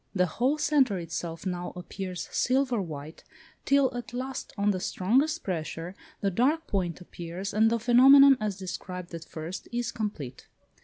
The 0.15 0.25
whole 0.25 0.57
centre 0.57 0.97
itself 0.97 1.45
now 1.45 1.73
appears 1.75 2.27
silver 2.31 2.81
white, 2.81 3.23
till 3.65 3.95
at 3.95 4.13
last, 4.13 4.51
on 4.57 4.71
the 4.71 4.79
strongest 4.79 5.43
pressure, 5.43 5.93
the 6.21 6.31
dark 6.31 6.65
point 6.65 6.99
appears, 7.01 7.53
and 7.53 7.69
the 7.69 7.77
phenomenon, 7.77 8.35
as 8.39 8.57
described 8.57 9.13
at 9.13 9.25
first, 9.25 9.67
is 9.71 9.91
complete. 9.91 10.47